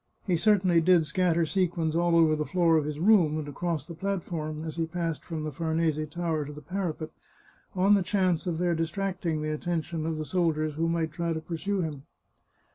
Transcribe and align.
He 0.25 0.35
certainly 0.35 0.81
did 0.81 1.05
scatter 1.05 1.45
sequins 1.45 1.95
all 1.95 2.15
over 2.15 2.35
the 2.35 2.43
floor 2.47 2.75
of 2.75 2.85
his 2.85 2.97
room 2.99 3.37
and 3.37 3.47
across 3.47 3.85
the 3.85 3.93
platform, 3.93 4.65
as 4.65 4.77
he 4.77 4.87
passed 4.87 5.23
from 5.23 5.43
the 5.43 5.51
Farnese 5.51 5.99
Tower 6.09 6.43
to 6.43 6.51
the 6.51 6.59
parapet, 6.59 7.11
on 7.75 7.93
the 7.93 8.01
chance 8.01 8.47
of 8.47 8.57
their 8.57 8.73
distracting 8.73 9.43
the 9.43 9.53
attention 9.53 10.07
of 10.07 10.17
the 10.17 10.25
soldiers 10.25 10.73
who 10.73 10.89
might 10.89 11.11
try 11.11 11.33
to 11.33 11.39
pursue 11.39 11.81
him. 11.81 12.01